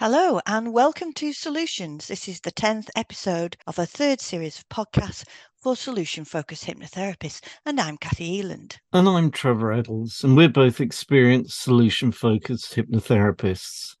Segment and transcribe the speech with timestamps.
[0.00, 2.06] Hello, and welcome to Solutions.
[2.06, 5.24] This is the 10th episode of a third series of podcasts
[5.60, 7.40] for solution focused hypnotherapists.
[7.66, 8.76] And I'm Kathy Eland.
[8.92, 13.96] And I'm Trevor Eccles, and we're both experienced solution focused hypnotherapists.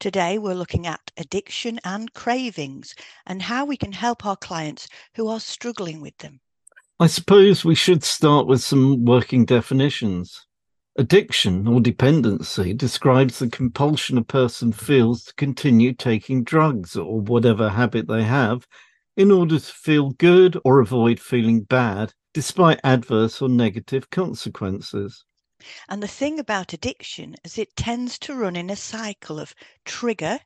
[0.00, 5.28] Today, we're looking at addiction and cravings and how we can help our clients who
[5.28, 6.40] are struggling with them.
[6.98, 10.45] I suppose we should start with some working definitions.
[10.98, 17.68] Addiction or dependency describes the compulsion a person feels to continue taking drugs or whatever
[17.68, 18.66] habit they have
[19.14, 25.24] in order to feel good or avoid feeling bad, despite adverse or negative consequences.
[25.88, 30.40] And the thing about addiction is it tends to run in a cycle of trigger,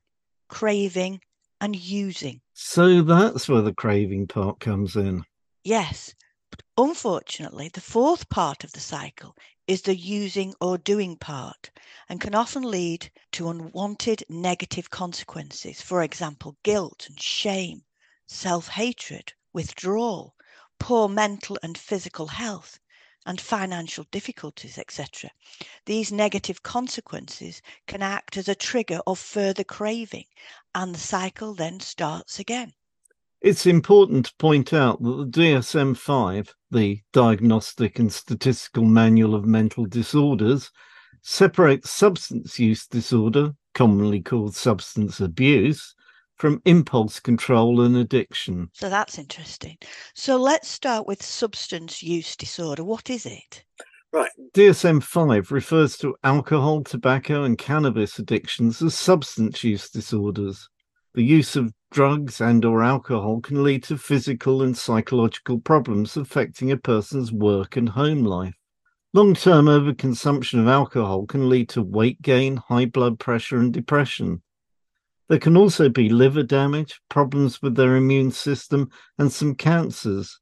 [0.48, 1.20] craving,
[1.60, 2.40] and using.
[2.54, 5.24] So that's where the craving part comes in.
[5.62, 6.12] Yes.
[6.50, 9.36] But unfortunately, the fourth part of the cycle
[9.70, 11.70] is the using or doing part
[12.08, 15.80] and can often lead to unwanted negative consequences.
[15.80, 17.84] For example, guilt and shame,
[18.26, 20.34] self hatred, withdrawal,
[20.80, 22.80] poor mental and physical health,
[23.24, 25.30] and financial difficulties, etc.
[25.86, 30.26] These negative consequences can act as a trigger of further craving,
[30.74, 32.72] and the cycle then starts again.
[33.40, 39.44] It's important to point out that the DSM 5, the Diagnostic and Statistical Manual of
[39.44, 40.70] Mental Disorders,
[41.22, 45.94] separates substance use disorder, commonly called substance abuse,
[46.36, 48.70] from impulse control and addiction.
[48.72, 49.76] So that's interesting.
[50.14, 52.82] So let's start with substance use disorder.
[52.82, 53.64] What is it?
[54.12, 54.30] Right.
[54.54, 60.68] DSM 5 refers to alcohol, tobacco, and cannabis addictions as substance use disorders.
[61.14, 66.70] The use of drugs and or alcohol can lead to physical and psychological problems affecting
[66.70, 68.54] a person's work and home life.
[69.12, 74.40] Long-term overconsumption of alcohol can lead to weight gain, high blood pressure and depression.
[75.28, 78.88] There can also be liver damage, problems with their immune system
[79.18, 80.38] and some cancers.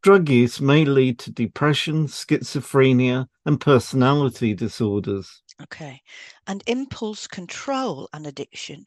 [0.00, 5.42] Drug use may lead to depression, schizophrenia and personality disorders.
[5.62, 6.02] Okay.
[6.46, 8.86] And impulse control and addiction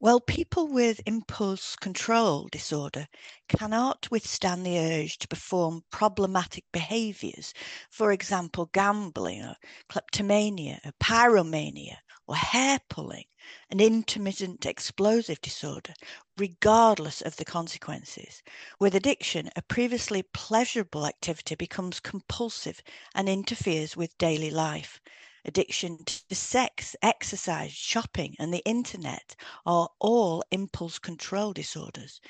[0.00, 3.08] well, people with impulse control disorder
[3.48, 7.54] cannot withstand the urge to perform problematic behaviors,
[7.90, 9.56] for example, gambling or
[9.88, 13.24] kleptomania or pyromania or hair pulling,
[13.70, 15.94] an intermittent explosive disorder,
[16.36, 18.42] regardless of the consequences.
[18.80, 22.82] With addiction, a previously pleasurable activity becomes compulsive
[23.14, 25.00] and interferes with daily life
[25.48, 32.20] addiction to sex, exercise, shopping, and the internet are all impulse control disorders.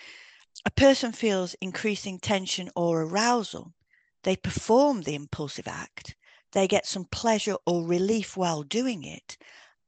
[0.64, 3.74] A person feels increasing tension or arousal.
[4.22, 6.14] They perform the impulsive act.
[6.52, 9.36] They get some pleasure or relief while doing it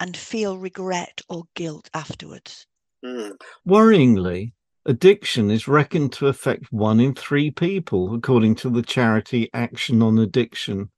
[0.00, 2.66] and feel regret or guilt afterwards.
[3.04, 3.36] Mm.
[3.66, 4.52] Worryingly,
[4.84, 10.18] addiction is reckoned to affect one in three people, according to the charity Action on
[10.18, 10.90] Addiction.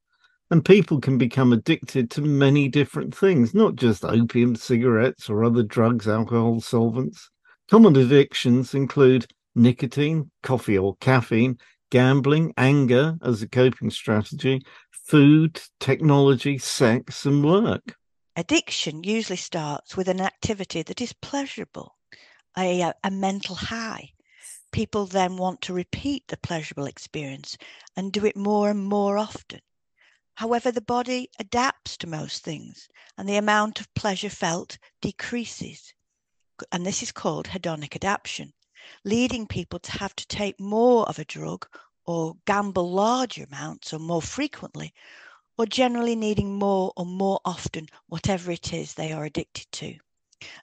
[0.52, 5.62] And people can become addicted to many different things, not just opium, cigarettes, or other
[5.62, 7.30] drugs, alcohol, solvents.
[7.70, 9.24] Common addictions include
[9.54, 11.56] nicotine, coffee or caffeine,
[11.90, 14.60] gambling, anger as a coping strategy,
[14.90, 17.96] food, technology, sex, and work.
[18.36, 21.96] Addiction usually starts with an activity that is pleasurable,
[22.58, 24.10] a, a mental high.
[24.70, 27.56] People then want to repeat the pleasurable experience
[27.96, 29.60] and do it more and more often.
[30.36, 32.88] However, the body adapts to most things
[33.18, 35.92] and the amount of pleasure felt decreases.
[36.70, 38.54] And this is called hedonic adaptation,
[39.04, 41.68] leading people to have to take more of a drug
[42.04, 44.94] or gamble larger amounts or more frequently,
[45.58, 49.98] or generally needing more or more often, whatever it is they are addicted to.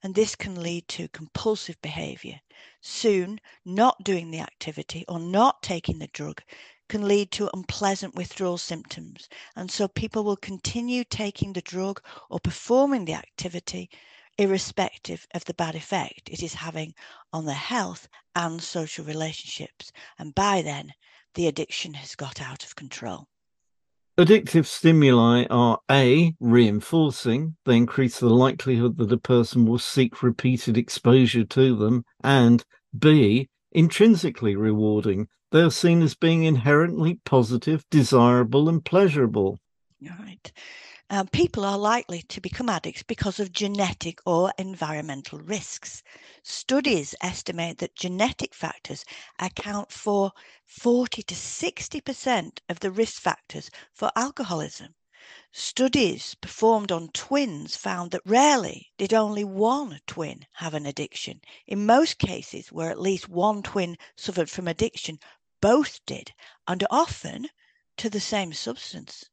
[0.04, 2.42] And this can lead to compulsive behavior.
[2.82, 6.42] Soon, not doing the activity or not taking the drug
[6.90, 9.30] can lead to unpleasant withdrawal symptoms.
[9.56, 13.90] And so people will continue taking the drug or performing the activity
[14.38, 16.94] irrespective of the bad effect it is having
[17.32, 19.92] on their health and social relationships.
[20.18, 20.94] And by then,
[21.36, 23.28] the addiction has got out of control.
[24.18, 30.78] Addictive stimuli are A, reinforcing, they increase the likelihood that a person will seek repeated
[30.78, 32.66] exposure to them, and
[32.98, 39.60] B, intrinsically rewarding, they are seen as being inherently positive, desirable, and pleasurable.
[40.02, 40.52] Right.
[41.12, 46.04] Um, people are likely to become addicts because of genetic or environmental risks.
[46.44, 49.04] Studies estimate that genetic factors
[49.40, 50.32] account for
[50.68, 54.94] 40 to 60% of the risk factors for alcoholism.
[55.52, 61.42] Studies performed on twins found that rarely did only one twin have an addiction.
[61.66, 65.20] In most cases, where at least one twin suffered from addiction,
[65.62, 66.34] both did,
[66.68, 67.48] and often
[67.98, 69.30] to the same substance.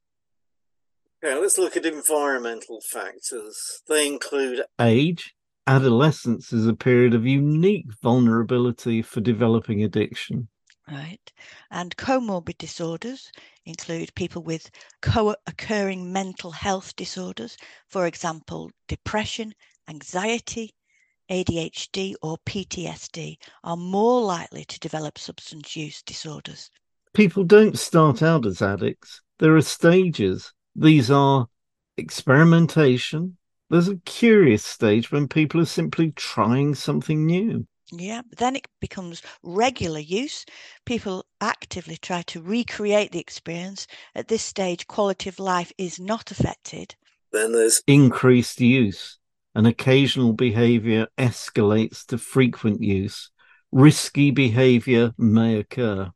[1.24, 3.58] Okay, let's look at environmental factors.
[3.88, 5.34] They include age.
[5.66, 10.48] Adolescence is a period of unique vulnerability for developing addiction.
[10.88, 11.32] Right.
[11.68, 13.32] And comorbid disorders
[13.64, 14.70] include people with
[15.02, 17.56] co occurring mental health disorders,
[17.88, 19.52] for example, depression,
[19.88, 20.75] anxiety,
[21.30, 26.70] ADHD, or PTSD, are more likely to develop substance use disorders.
[27.14, 30.52] People don't start out as addicts, there are stages.
[30.74, 31.48] These are
[31.96, 33.36] experimentation.
[33.68, 37.66] There's a curious stage when people are simply trying something new.
[37.92, 40.44] Yeah, then it becomes regular use.
[40.86, 43.86] People actively try to recreate the experience.
[44.14, 46.94] At this stage, quality of life is not affected.
[47.32, 49.18] Then there's increased use.
[49.56, 53.30] An occasional behavior escalates to frequent use.
[53.72, 56.10] Risky behavior may occur.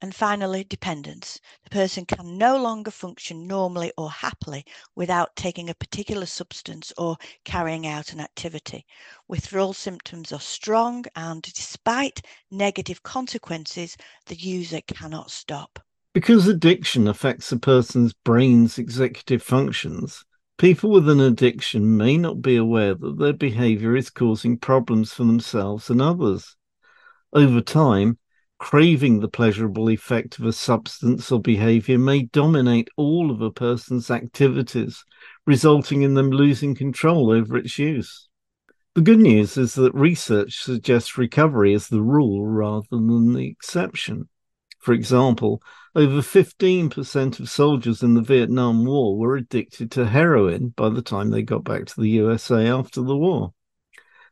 [0.00, 1.38] And finally, dependence.
[1.64, 4.64] The person can no longer function normally or happily
[4.94, 8.86] without taking a particular substance or carrying out an activity.
[9.28, 15.80] Withdrawal symptoms are strong, and despite negative consequences, the user cannot stop.
[16.14, 20.24] Because addiction affects a person's brain's executive functions,
[20.58, 25.24] people with an addiction may not be aware that their behavior is causing problems for
[25.24, 26.56] themselves and others.
[27.32, 28.18] Over time,
[28.58, 34.10] craving the pleasurable effect of a substance or behavior may dominate all of a person's
[34.10, 35.04] activities,
[35.46, 38.28] resulting in them losing control over its use.
[38.94, 44.28] The good news is that research suggests recovery is the rule rather than the exception.
[44.86, 45.60] For example,
[45.96, 51.30] over 15% of soldiers in the Vietnam War were addicted to heroin by the time
[51.30, 53.52] they got back to the USA after the war.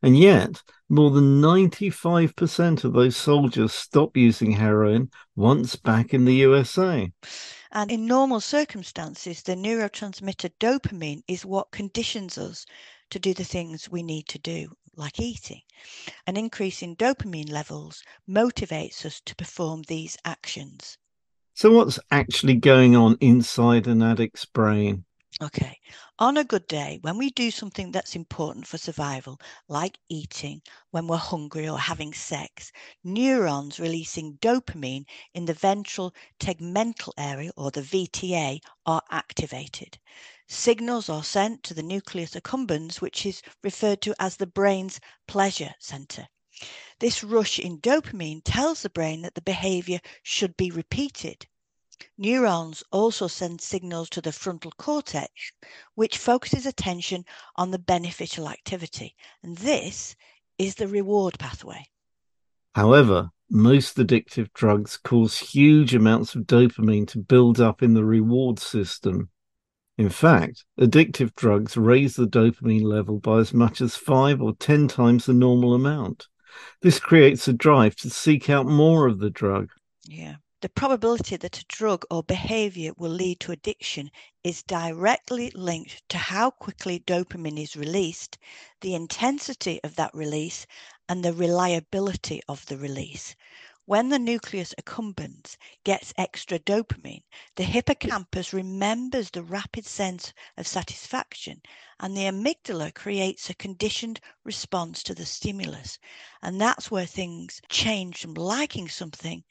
[0.01, 6.35] And yet, more than 95% of those soldiers stop using heroin once back in the
[6.35, 7.11] USA.
[7.73, 12.65] And in normal circumstances, the neurotransmitter dopamine is what conditions us
[13.11, 15.63] to do the things we need to do, like eating.
[16.27, 20.99] An increase in dopamine levels motivates us to perform these actions.
[21.55, 25.05] So, what's actually going on inside an addict's brain?
[25.43, 25.81] Okay.
[26.21, 31.09] On a good day, when we do something that's important for survival, like eating, when
[31.09, 32.71] we're hungry or having sex,
[33.03, 39.99] neurons releasing dopamine in the ventral tegmental area, or the VTA, are activated.
[40.47, 45.75] Signals are sent to the nucleus accumbens, which is referred to as the brain's pleasure
[45.79, 46.29] center.
[47.01, 51.47] This rush in dopamine tells the brain that the behavior should be repeated.
[52.19, 55.53] Neurons also send signals to the frontal cortex,
[55.95, 57.25] which focuses attention
[57.57, 59.17] on the beneficial activity.
[59.43, 60.15] And this
[60.59, 61.87] is the reward pathway.
[62.75, 68.59] However, most addictive drugs cause huge amounts of dopamine to build up in the reward
[68.59, 69.31] system.
[69.97, 74.89] In fact, addictive drugs raise the dopamine level by as much as five or ten
[74.89, 76.27] times the normal amount.
[76.83, 79.71] This creates a drive to seek out more of the drug.
[80.05, 80.37] Yeah.
[80.63, 84.11] The probability that a drug or behavior will lead to addiction
[84.43, 88.39] is directly linked to how quickly dopamine is released,
[88.81, 90.67] the intensity of that release,
[91.09, 93.37] and the reliability of the release.
[93.87, 97.25] When the nucleus accumbens gets extra dopamine,
[97.57, 101.61] the hippocampus remembers the rapid sense of satisfaction,
[102.01, 105.99] and the amygdala creates a conditioned response to the stimulus.
[106.41, 109.45] And that's where things change from liking something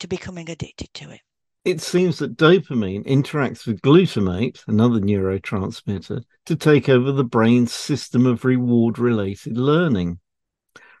[0.00, 1.20] to becoming addicted to it.
[1.64, 8.26] It seems that dopamine interacts with glutamate, another neurotransmitter, to take over the brain's system
[8.26, 10.18] of reward related learning.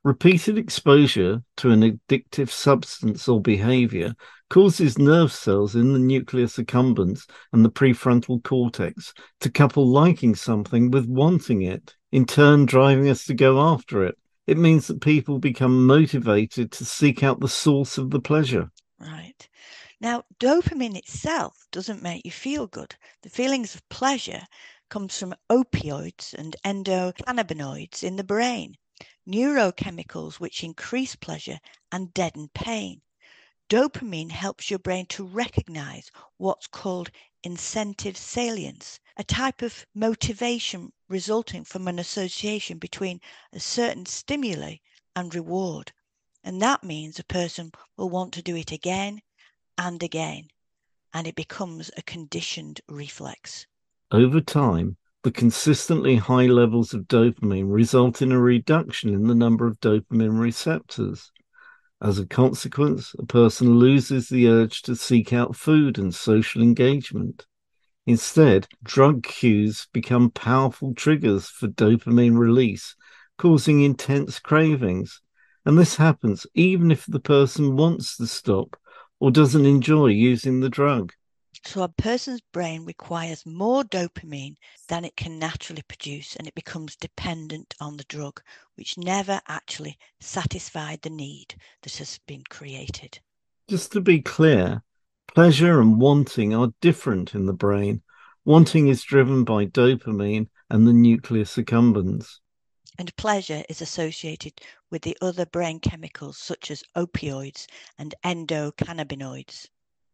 [0.02, 4.14] Repeated exposure to an addictive substance or behavior
[4.48, 10.90] causes nerve cells in the nucleus accumbens and the prefrontal cortex to couple liking something
[10.90, 14.16] with wanting it, in turn driving us to go after it.
[14.46, 18.70] It means that people become motivated to seek out the source of the pleasure.
[18.98, 19.48] Right.
[20.00, 22.96] Now, dopamine itself doesn't make you feel good.
[23.20, 24.42] The feelings of pleasure
[24.88, 28.76] comes from opioids and endocannabinoids in the brain,
[29.30, 31.60] neurochemicals which increase pleasure
[31.92, 33.00] and deaden pain.
[33.68, 37.10] Dopamine helps your brain to recognize what's called
[37.44, 43.20] incentive salience, a type of motivation resulting from an association between
[43.52, 44.76] a certain stimuli
[45.14, 45.92] and reward.
[46.42, 49.22] And that means a person will want to do it again
[49.78, 50.48] and again,
[51.14, 53.66] and it becomes a conditioned reflex.
[54.10, 59.66] over time, the consistently high levels of dopamine result in a reduction in the number
[59.66, 61.30] of dopamine receptors.
[62.00, 67.46] As a consequence, a person loses the urge to seek out food and social engagement.
[68.06, 72.96] Instead, drug cues become powerful triggers for dopamine release,
[73.36, 75.20] causing intense cravings.
[75.66, 78.76] And this happens even if the person wants to stop
[79.20, 81.12] or doesn't enjoy using the drug.
[81.62, 84.56] So a person's brain requires more dopamine
[84.88, 88.42] than it can naturally produce, and it becomes dependent on the drug,
[88.76, 93.20] which never actually satisfied the need that has been created.
[93.68, 94.82] Just to be clear,
[95.34, 98.02] pleasure and wanting are different in the brain.
[98.44, 102.38] Wanting is driven by dopamine and the nucleus accumbens.
[102.98, 107.66] And pleasure is associated with the other brain chemicals such as opioids
[107.98, 109.68] and endocannabinoids.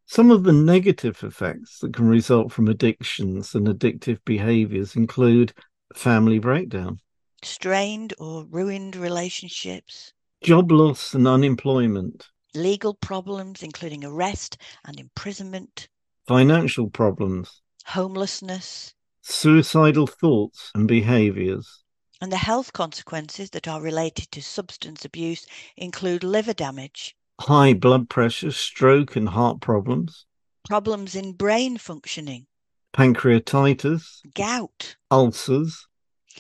[0.09, 5.53] Some of the negative effects that can result from addictions and addictive behaviors include
[5.95, 7.01] family breakdown,
[7.43, 10.13] strained or ruined relationships,
[10.45, 15.89] job loss and unemployment, legal problems, including arrest and imprisonment,
[16.29, 21.83] financial problems, homelessness, suicidal thoughts and behaviors.
[22.21, 25.47] And the health consequences that are related to substance abuse
[25.77, 30.26] include liver damage, high blood pressure, stroke, and heart problems,
[30.69, 32.47] problems in brain functioning,
[32.95, 35.87] pancreatitis, gout, ulcers,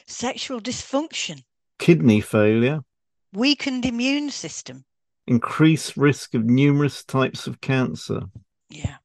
[0.06, 1.42] sexual dysfunction,
[1.78, 2.80] kidney failure,
[3.32, 4.84] weakened immune system,
[5.26, 8.20] increased risk of numerous types of cancer.
[8.70, 8.96] Yeah.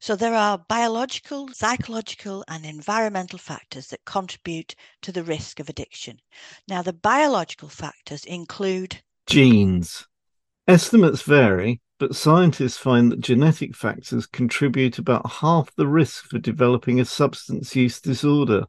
[0.00, 6.20] So there are biological, psychological, and environmental factors that contribute to the risk of addiction.
[6.68, 10.06] Now, the biological factors include genes,
[10.68, 17.00] Estimates vary, but scientists find that genetic factors contribute about half the risk for developing
[17.00, 18.66] a substance use disorder.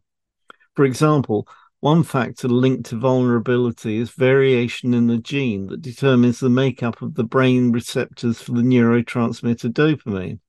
[0.76, 1.46] For example,
[1.82, 7.16] one factor linked to vulnerability is variation in the gene that determines the makeup of
[7.16, 10.40] the brain receptors for the neurotransmitter dopamine.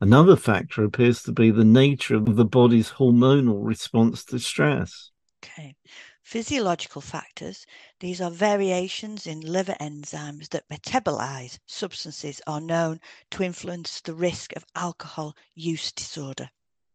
[0.00, 5.12] Another factor appears to be the nature of the body's hormonal response to stress.
[5.44, 5.76] Okay.
[6.22, 7.66] Physiological factors,
[7.98, 13.00] these are variations in liver enzymes that metabolize substances, are known
[13.30, 16.50] to influence the risk of alcohol use disorder.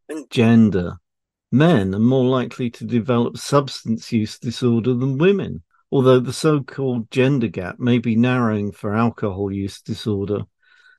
[0.08, 0.98] And gender.
[1.52, 7.12] Men are more likely to develop substance use disorder than women, although the so called
[7.12, 10.44] gender gap may be narrowing for alcohol use disorder.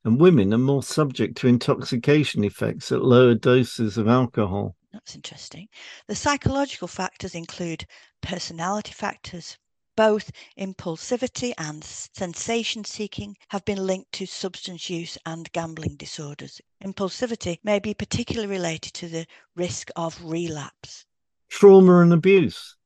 [0.04, 4.75] And women are more subject to intoxication effects at lower doses of alcohol.
[4.96, 5.68] That's interesting.
[6.08, 7.84] The psychological factors include
[8.22, 9.58] personality factors.
[9.94, 16.62] Both impulsivity and sensation seeking have been linked to substance use and gambling disorders.
[16.82, 21.04] Impulsivity may be particularly related to the risk of relapse.
[21.50, 22.76] Trauma and abuse,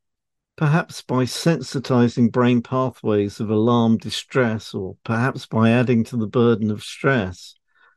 [0.57, 6.73] perhaps by sensitizing brain pathways of alarm distress, or perhaps by adding to the burden
[6.73, 7.55] of stress.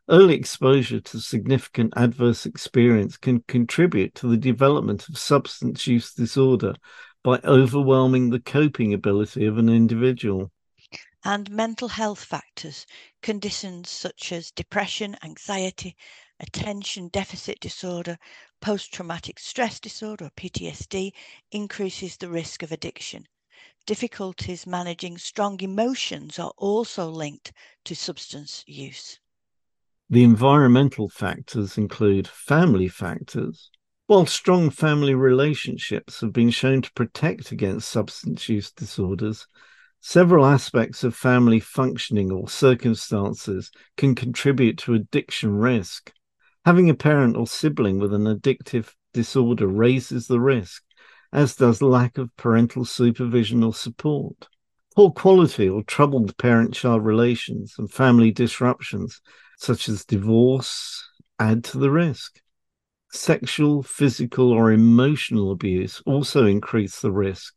[0.09, 6.75] Early exposure to significant adverse experience can contribute to the development of substance use disorder
[7.23, 10.51] by overwhelming the coping ability of an individual.
[11.23, 12.85] And mental health factors,
[13.21, 15.95] conditions such as depression, anxiety,
[16.37, 18.17] attention deficit disorder,
[18.59, 21.13] post traumatic stress disorder, or PTSD,
[21.51, 23.25] increases the risk of addiction.
[23.85, 27.53] Difficulties managing strong emotions are also linked
[27.85, 29.21] to substance use.
[30.09, 33.71] The environmental factors include family factors.
[34.05, 39.47] While strong family relationships have been shown to protect against substance use disorders,
[40.01, 46.11] several aspects of family functioning or circumstances can contribute to addiction risk.
[46.65, 50.83] Having a parent or sibling with an addictive disorder raises the risk,
[51.31, 54.47] as does lack of parental supervision or support.
[54.95, 59.21] Poor quality or troubled parent child relations and family disruptions
[59.57, 61.07] such as divorce,
[61.39, 62.41] add to the risk.
[63.11, 67.53] Sexual, physical, or emotional abuse also increase the risk.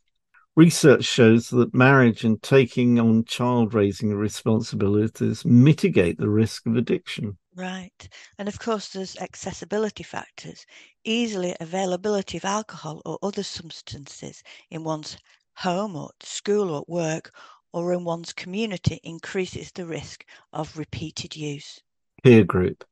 [0.56, 7.36] Research shows that marriage and taking on child raising responsibilities mitigate the risk of addiction.
[7.54, 8.08] Right.
[8.38, 10.66] And of course, there's accessibility factors.
[11.04, 15.16] Easily availability of alcohol or other substances in one's
[15.56, 17.34] home or school or work
[17.72, 21.80] or in one's community increases the risk of repeated use
[22.26, 22.82] peer group.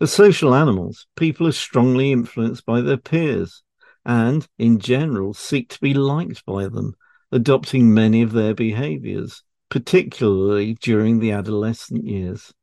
[0.00, 3.62] As social animals, people are strongly influenced by their peers
[4.06, 6.94] and, in general, seek to be liked by them,
[7.30, 12.54] adopting many of their behaviors, particularly during the adolescent years.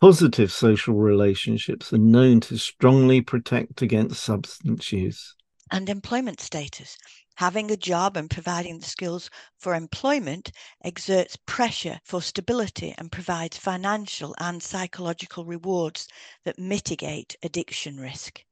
[0.00, 5.34] Positive social relationships are known to strongly protect against substance use.
[5.72, 6.96] And employment status.
[7.36, 10.52] Having a job and providing the skills for employment
[10.82, 16.08] exerts pressure for stability and provides financial and psychological rewards
[16.44, 18.42] that mitigate addiction risk.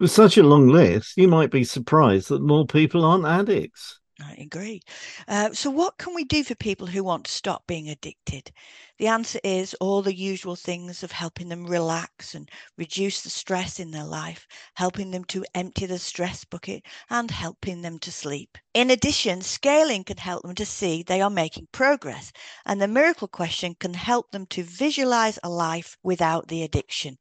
[0.00, 3.99] With such a long list, you might be surprised that more people aren't addicts.
[4.22, 4.82] I agree.
[5.28, 8.52] Uh, so, what can we do for people who want to stop being addicted?
[8.98, 13.80] The answer is all the usual things of helping them relax and reduce the stress
[13.80, 18.58] in their life, helping them to empty the stress bucket, and helping them to sleep.
[18.74, 22.32] In addition, scaling can help them to see they are making progress,
[22.66, 27.18] and the miracle question can help them to visualize a life without the addiction.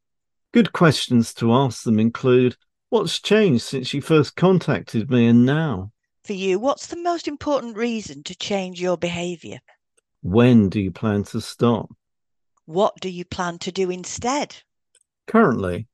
[0.51, 2.55] Good questions to ask them include
[2.91, 5.91] What's changed since you first contacted me and now?
[6.23, 9.59] For you, what's the most important reason to change your behavior?
[10.21, 11.89] When do you plan to stop?
[12.65, 14.55] What do you plan to do instead?
[15.27, 15.87] Currently,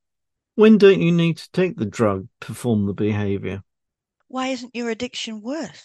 [0.56, 3.62] when don't you need to take the drug, perform the behavior?
[4.28, 5.84] Why isn't your addiction worse?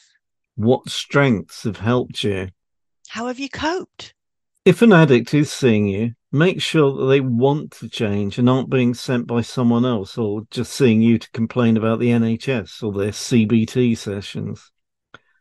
[0.55, 2.49] What strengths have helped you?
[3.09, 4.13] How have you coped?
[4.65, 8.69] If an addict is seeing you, make sure that they want to change and aren't
[8.69, 12.93] being sent by someone else or just seeing you to complain about the NHS or
[12.93, 14.71] their CBT sessions.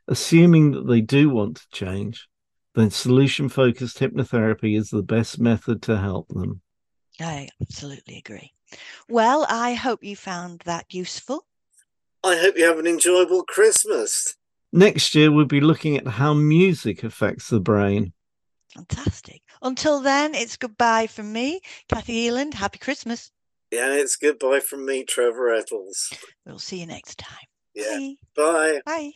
[0.09, 2.28] Assuming that they do want to change,
[2.75, 6.61] then solution focused hypnotherapy is the best method to help them.
[7.20, 8.52] I absolutely agree.
[9.09, 11.47] Well, I hope you found that useful.
[12.25, 14.37] I hope you have an enjoyable Christmas.
[14.73, 18.12] Next year, we'll be looking at how music affects the brain.
[18.75, 19.42] Fantastic.
[19.62, 22.55] Until then, it's goodbye from me, Kathy Eland.
[22.55, 23.31] Happy Christmas.
[23.71, 26.12] Yeah, it's goodbye from me, Trevor Eccles.
[26.45, 27.47] We'll see you next time.
[27.75, 27.99] Yeah.
[27.99, 28.17] Bye.
[28.35, 28.81] Bye.
[28.85, 29.12] Bye.